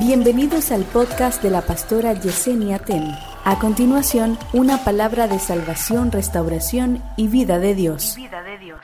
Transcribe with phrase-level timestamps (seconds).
[0.00, 3.14] Bienvenidos al podcast de la pastora Yesenia Ten.
[3.44, 8.14] A continuación, una palabra de salvación, restauración y vida de Dios.
[8.16, 8.80] vida de Dios.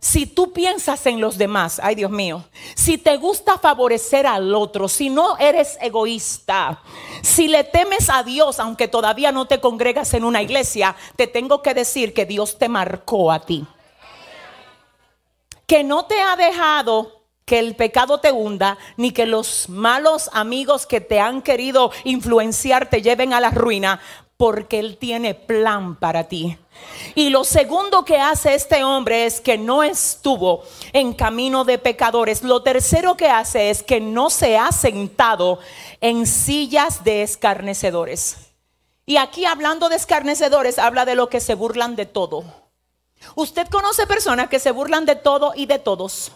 [0.00, 4.88] Si tú piensas en los demás, ay Dios mío, si te gusta favorecer al otro,
[4.88, 6.80] si no eres egoísta,
[7.20, 11.60] si le temes a Dios, aunque todavía no te congregas en una iglesia, te tengo
[11.60, 13.66] que decir que Dios te marcó a ti.
[15.66, 17.13] Que no te ha dejado
[17.44, 22.88] que el pecado te hunda, ni que los malos amigos que te han querido influenciar
[22.88, 24.00] te lleven a la ruina,
[24.36, 26.58] porque Él tiene plan para ti.
[27.14, 32.42] Y lo segundo que hace este hombre es que no estuvo en camino de pecadores.
[32.42, 35.60] Lo tercero que hace es que no se ha sentado
[36.00, 38.36] en sillas de escarnecedores.
[39.06, 42.44] Y aquí hablando de escarnecedores, habla de lo que se burlan de todo.
[43.36, 46.32] Usted conoce personas que se burlan de todo y de todos.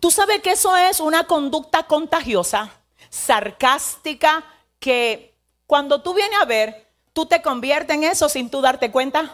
[0.00, 2.70] Tú sabes que eso es una conducta contagiosa,
[3.10, 4.44] sarcástica,
[4.78, 5.34] que
[5.66, 9.30] cuando tú vienes a ver, tú te conviertes en eso sin tú darte cuenta.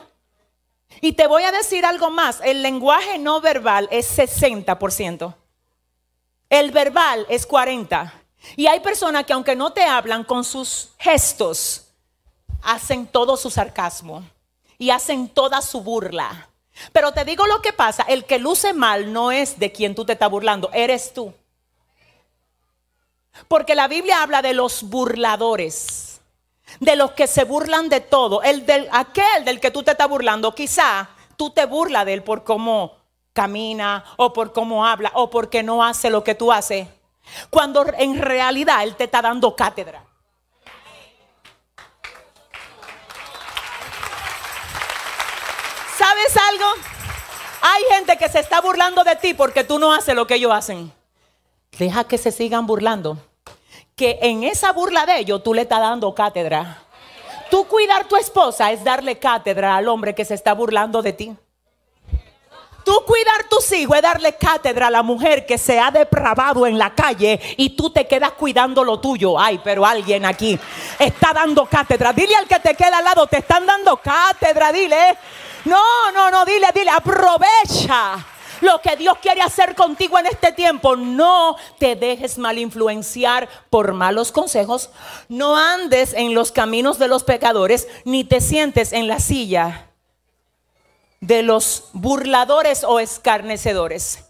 [1.00, 5.34] Y te voy a decir algo más, el lenguaje no verbal es 60%.
[6.50, 8.12] El verbal es 40%.
[8.56, 11.86] Y hay personas que aunque no te hablan con sus gestos,
[12.62, 14.24] hacen todo su sarcasmo
[14.78, 16.48] y hacen toda su burla.
[16.92, 20.04] Pero te digo lo que pasa, el que luce mal no es de quien tú
[20.04, 21.32] te estás burlando, eres tú.
[23.48, 26.20] Porque la Biblia habla de los burladores,
[26.80, 28.42] de los que se burlan de todo.
[28.42, 32.22] El del aquel del que tú te estás burlando, quizá tú te burlas de él
[32.22, 32.96] por cómo
[33.32, 36.88] camina o por cómo habla o porque no hace lo que tú haces.
[37.50, 40.05] Cuando en realidad él te está dando cátedra.
[46.36, 46.66] ¿Sabes algo?
[47.62, 50.52] Hay gente que se está burlando de ti porque tú no haces lo que ellos
[50.52, 50.92] hacen.
[51.78, 53.16] Deja que se sigan burlando.
[53.94, 56.82] Que en esa burla de ellos tú le estás dando cátedra.
[57.50, 61.34] Tú cuidar tu esposa es darle cátedra al hombre que se está burlando de ti.
[62.84, 66.78] Tú cuidar tus hijos es darle cátedra a la mujer que se ha depravado en
[66.78, 69.38] la calle y tú te quedas cuidando lo tuyo.
[69.38, 70.58] Ay, pero alguien aquí
[70.98, 72.12] está dando cátedra.
[72.12, 75.16] Dile al que te queda al lado, te están dando cátedra, dile.
[75.66, 78.24] No, no, no, dile, dile, aprovecha
[78.60, 80.94] lo que Dios quiere hacer contigo en este tiempo.
[80.94, 84.90] No te dejes mal influenciar por malos consejos.
[85.28, 89.90] No andes en los caminos de los pecadores, ni te sientes en la silla
[91.20, 94.24] de los burladores o escarnecedores.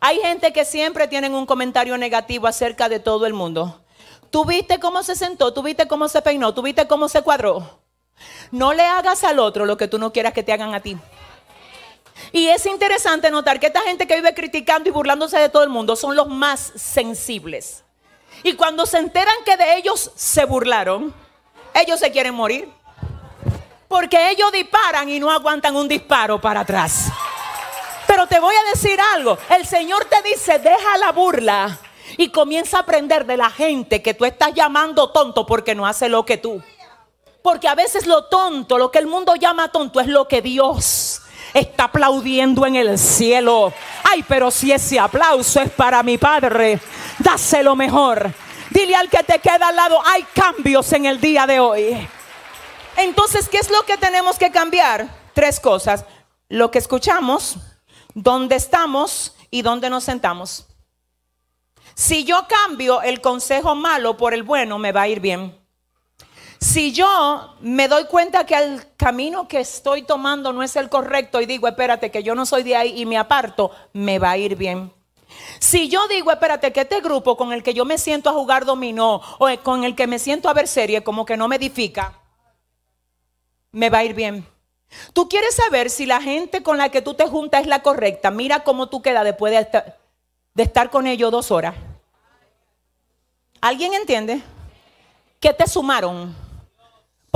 [0.00, 3.84] Hay gente que siempre tienen un comentario negativo acerca de todo el mundo.
[4.30, 5.52] ¿Tú viste cómo se sentó?
[5.52, 6.54] ¿Tú viste cómo se peinó?
[6.54, 7.80] ¿Tú viste cómo se cuadró?
[8.50, 10.96] No le hagas al otro lo que tú no quieras que te hagan a ti.
[12.32, 15.68] Y es interesante notar que esta gente que vive criticando y burlándose de todo el
[15.68, 17.84] mundo son los más sensibles.
[18.42, 21.14] Y cuando se enteran que de ellos se burlaron,
[21.74, 22.68] ellos se quieren morir.
[23.88, 27.06] Porque ellos disparan y no aguantan un disparo para atrás.
[28.06, 29.38] Pero te voy a decir algo.
[29.56, 31.78] El Señor te dice, deja la burla
[32.16, 36.08] y comienza a aprender de la gente que tú estás llamando tonto porque no hace
[36.08, 36.62] lo que tú.
[37.42, 41.22] Porque a veces lo tonto, lo que el mundo llama tonto, es lo que Dios
[41.54, 43.72] está aplaudiendo en el cielo.
[44.04, 46.80] Ay, pero si ese aplauso es para mi Padre,
[47.18, 48.32] dáselo mejor.
[48.70, 52.08] Dile al que te queda al lado, hay cambios en el día de hoy.
[52.96, 55.08] Entonces, ¿qué es lo que tenemos que cambiar?
[55.32, 56.04] Tres cosas.
[56.48, 57.56] Lo que escuchamos,
[58.14, 60.66] dónde estamos y dónde nos sentamos.
[61.94, 65.57] Si yo cambio el consejo malo por el bueno, me va a ir bien.
[66.60, 71.40] Si yo me doy cuenta que el camino que estoy tomando no es el correcto
[71.40, 74.38] y digo, espérate, que yo no soy de ahí y me aparto, me va a
[74.38, 74.92] ir bien.
[75.60, 78.64] Si yo digo, espérate, que este grupo con el que yo me siento a jugar
[78.64, 82.18] dominó o con el que me siento a ver serie, como que no me edifica,
[83.70, 84.46] me va a ir bien.
[85.12, 88.30] Tú quieres saber si la gente con la que tú te juntas es la correcta.
[88.30, 89.98] Mira cómo tú quedas después de estar,
[90.54, 91.74] de estar con ellos dos horas.
[93.60, 94.42] ¿Alguien entiende?
[95.40, 96.47] ¿Qué te sumaron?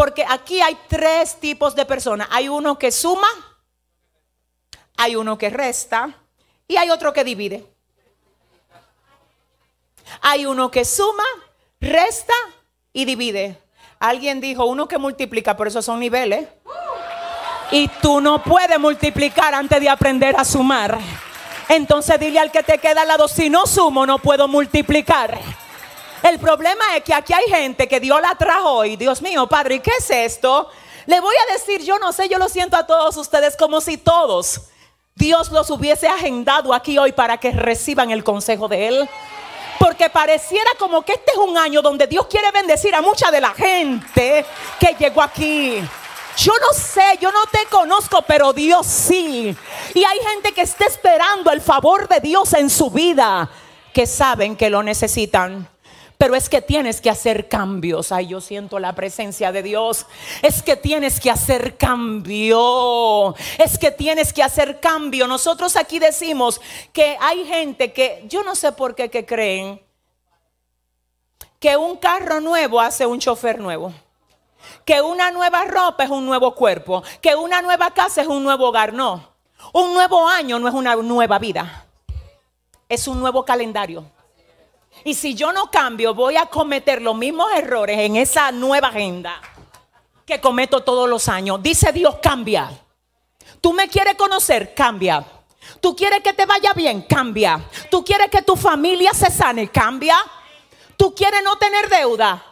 [0.03, 2.27] Porque aquí hay tres tipos de personas.
[2.33, 3.29] Hay uno que suma,
[4.97, 6.13] hay uno que resta
[6.67, 7.65] y hay otro que divide.
[10.21, 11.23] Hay uno que suma,
[11.81, 12.35] resta
[12.93, 13.63] y divide.
[14.01, 16.49] Alguien dijo, uno que multiplica, por eso son niveles.
[17.71, 20.99] Y tú no puedes multiplicar antes de aprender a sumar.
[21.69, 25.39] Entonces dile al que te queda al lado, si no sumo, no puedo multiplicar.
[26.23, 28.97] El problema es que aquí hay gente que Dios la trajo hoy.
[28.97, 30.69] Dios mío, Padre, ¿y qué es esto?
[31.07, 33.97] Le voy a decir, yo no sé, yo lo siento a todos ustedes como si
[33.97, 34.63] todos
[35.15, 39.09] Dios los hubiese agendado aquí hoy para que reciban el consejo de Él.
[39.79, 43.41] Porque pareciera como que este es un año donde Dios quiere bendecir a mucha de
[43.41, 44.47] la gente
[44.79, 45.83] que llegó aquí.
[46.37, 49.55] Yo no sé, yo no te conozco, pero Dios sí.
[49.95, 53.51] Y hay gente que está esperando el favor de Dios en su vida,
[53.93, 55.69] que saben que lo necesitan.
[56.23, 58.13] Pero es que tienes que hacer cambios.
[58.13, 60.07] Ay, yo siento la presencia de Dios.
[60.41, 63.35] Es que tienes que hacer cambio.
[63.59, 65.27] Es que tienes que hacer cambio.
[65.27, 66.61] Nosotros aquí decimos
[66.93, 69.83] que hay gente que, yo no sé por qué que creen
[71.59, 73.93] que un carro nuevo hace un chofer nuevo.
[74.85, 77.03] Que una nueva ropa es un nuevo cuerpo.
[77.21, 78.93] Que una nueva casa es un nuevo hogar.
[78.93, 79.29] No.
[79.73, 81.85] Un nuevo año no es una nueva vida.
[82.89, 84.05] Es un nuevo calendario.
[85.05, 89.41] Y si yo no cambio, voy a cometer los mismos errores en esa nueva agenda
[90.25, 91.63] que cometo todos los años.
[91.63, 92.71] Dice Dios, cambia.
[93.61, 95.25] Tú me quieres conocer, cambia.
[95.81, 97.61] Tú quieres que te vaya bien, cambia.
[97.91, 100.17] Tú quieres que tu familia se sane, cambia.
[100.97, 102.45] Tú quieres no tener deuda.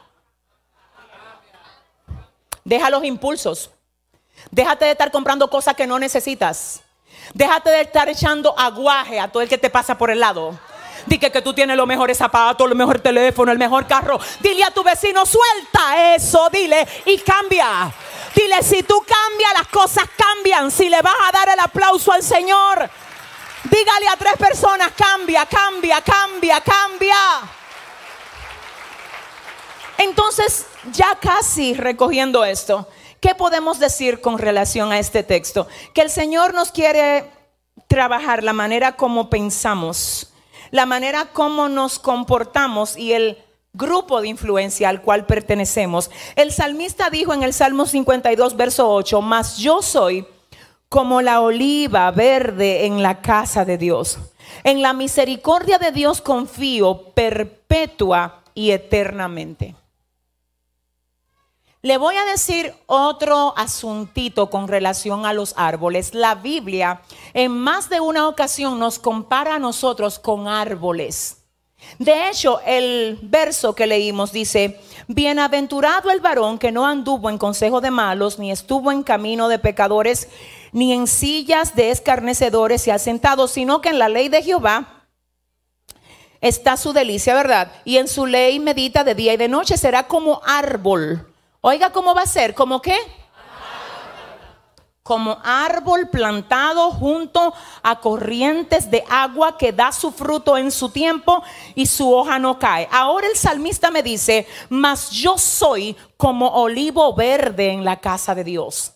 [2.64, 3.70] Deja los impulsos.
[4.50, 6.82] Déjate de estar comprando cosas que no necesitas.
[7.34, 10.58] Déjate de estar echando aguaje a todo el que te pasa por el lado.
[11.06, 14.19] Dile que tú tienes los mejores zapatos, el mejor teléfono, el mejor carro.
[14.41, 17.93] Dile a tu vecino, suelta eso, dile y cambia.
[18.35, 20.70] Dile, si tú cambias, las cosas cambian.
[20.70, 22.88] Si le vas a dar el aplauso al Señor,
[23.64, 27.17] dígale a tres personas, cambia, cambia, cambia, cambia.
[29.99, 32.88] Entonces, ya casi recogiendo esto,
[33.20, 35.69] ¿qué podemos decir con relación a este texto?
[35.93, 37.31] Que el Señor nos quiere
[37.87, 40.29] trabajar la manera como pensamos
[40.70, 43.38] la manera como nos comportamos y el
[43.72, 46.11] grupo de influencia al cual pertenecemos.
[46.37, 50.26] El salmista dijo en el Salmo 52, verso 8, mas yo soy
[50.88, 54.19] como la oliva verde en la casa de Dios.
[54.64, 59.76] En la misericordia de Dios confío perpetua y eternamente.
[61.82, 66.12] Le voy a decir otro asuntito con relación a los árboles.
[66.12, 67.00] La Biblia
[67.32, 71.38] en más de una ocasión nos compara a nosotros con árboles.
[71.98, 74.78] De hecho, el verso que leímos dice,
[75.08, 79.58] bienaventurado el varón que no anduvo en consejo de malos, ni estuvo en camino de
[79.58, 80.28] pecadores,
[80.72, 85.06] ni en sillas de escarnecedores y sentado, sino que en la ley de Jehová
[86.42, 87.72] está su delicia, ¿verdad?
[87.86, 91.29] Y en su ley medita de día y de noche, será como árbol
[91.62, 92.96] Oiga cómo va a ser, ¿como qué?
[95.02, 97.52] Como árbol plantado junto
[97.82, 101.42] a corrientes de agua que da su fruto en su tiempo
[101.74, 102.88] y su hoja no cae.
[102.90, 108.44] Ahora el salmista me dice, mas yo soy como olivo verde en la casa de
[108.44, 108.94] Dios.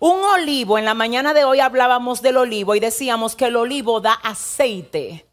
[0.00, 4.00] Un olivo, en la mañana de hoy hablábamos del olivo y decíamos que el olivo
[4.00, 5.27] da aceite.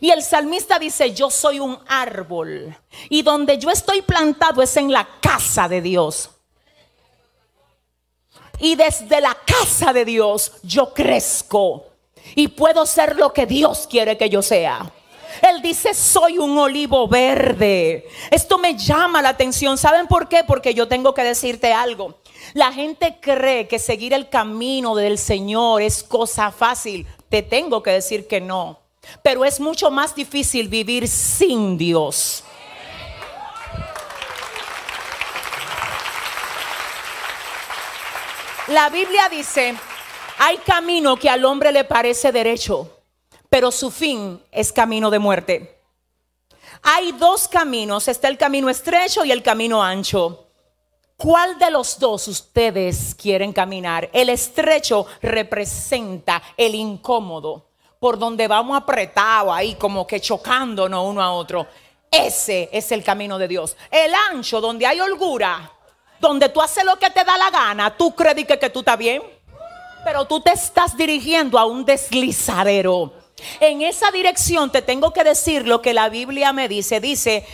[0.00, 2.76] Y el salmista dice, yo soy un árbol
[3.08, 6.30] y donde yo estoy plantado es en la casa de Dios.
[8.58, 11.86] Y desde la casa de Dios yo crezco
[12.34, 14.92] y puedo ser lo que Dios quiere que yo sea.
[15.42, 18.06] Él dice, soy un olivo verde.
[18.30, 19.76] Esto me llama la atención.
[19.76, 20.44] ¿Saben por qué?
[20.44, 22.18] Porque yo tengo que decirte algo.
[22.54, 27.06] La gente cree que seguir el camino del Señor es cosa fácil.
[27.28, 28.85] Te tengo que decir que no.
[29.22, 32.44] Pero es mucho más difícil vivir sin Dios.
[38.68, 39.76] La Biblia dice,
[40.38, 42.90] hay camino que al hombre le parece derecho,
[43.48, 45.80] pero su fin es camino de muerte.
[46.82, 50.48] Hay dos caminos, está el camino estrecho y el camino ancho.
[51.16, 54.10] ¿Cuál de los dos ustedes quieren caminar?
[54.12, 57.70] El estrecho representa el incómodo
[58.06, 61.66] por donde vamos apretados ahí, como que chocándonos uno a otro.
[62.08, 63.76] Ese es el camino de Dios.
[63.90, 65.72] El ancho, donde hay holgura,
[66.20, 68.96] donde tú haces lo que te da la gana, tú crees que, que tú estás
[68.96, 69.24] bien,
[70.04, 73.12] pero tú te estás dirigiendo a un deslizadero.
[73.58, 77.00] En esa dirección te tengo que decir lo que la Biblia me dice.
[77.00, 77.44] Dice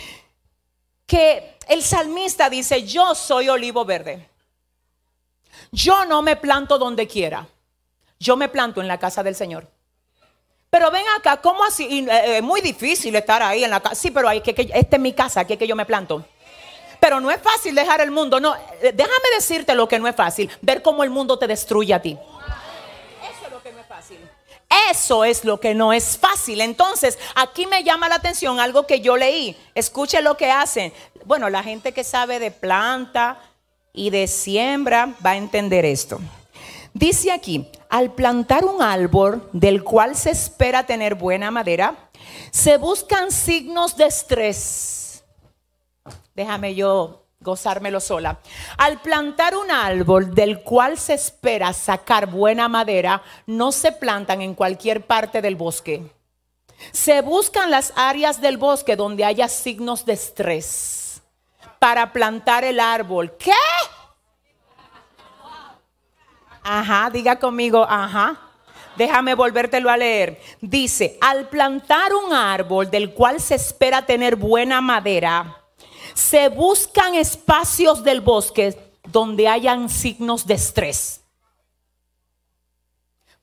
[1.07, 4.29] que el salmista dice, yo soy olivo verde.
[5.71, 7.47] Yo no me planto donde quiera.
[8.19, 9.72] Yo me planto en la casa del Señor.
[10.73, 12.03] Pero ven acá, ¿cómo así?
[12.09, 13.93] Eh, es muy difícil estar ahí en la casa.
[13.93, 16.25] Sí, pero hay que, que esta es mi casa, aquí es que yo me planto.
[16.99, 18.39] Pero no es fácil dejar el mundo.
[18.39, 20.49] No, eh, déjame decirte lo que no es fácil.
[20.61, 22.17] Ver cómo el mundo te destruye a ti.
[23.21, 24.17] Eso es lo que no es fácil.
[24.89, 26.59] Eso es lo que no es fácil.
[26.59, 29.55] Entonces, aquí me llama la atención algo que yo leí.
[29.75, 30.91] Escuche lo que hacen.
[31.25, 33.37] Bueno, la gente que sabe de planta
[33.93, 36.19] y de siembra va a entender esto.
[36.93, 42.09] Dice aquí, al plantar un árbol del cual se espera tener buena madera,
[42.51, 45.25] Se buscan signos de estrés.
[46.33, 48.39] Déjame yo gozármelo sola.
[48.77, 54.55] Al plantar un árbol del cual se espera sacar buena madera, no se plantan en
[54.55, 56.03] cualquier parte del bosque.
[56.91, 61.21] Se buscan las áreas del bosque donde haya signos de estrés
[61.79, 63.35] para plantar el árbol.
[63.37, 63.51] ¿Qué?
[66.63, 68.39] Ajá, diga conmigo, ajá.
[68.95, 70.41] Déjame volvértelo a leer.
[70.61, 75.57] Dice, al plantar un árbol del cual se espera tener buena madera,
[76.13, 78.77] se buscan espacios del bosque
[79.07, 81.21] donde hayan signos de estrés.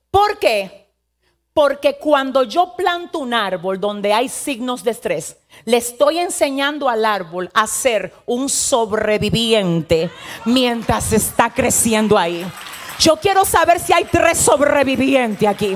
[0.09, 0.89] ¿Por qué?
[1.53, 7.03] Porque cuando yo planto un árbol donde hay signos de estrés, le estoy enseñando al
[7.03, 10.09] árbol a ser un sobreviviente
[10.45, 12.45] mientras está creciendo ahí.
[13.01, 15.75] Yo quiero saber si hay tres sobrevivientes aquí.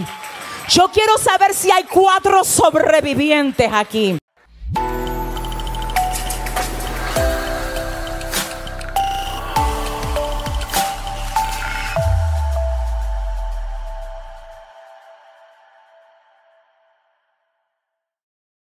[0.70, 4.16] Yo quiero saber si hay cuatro sobrevivientes aquí.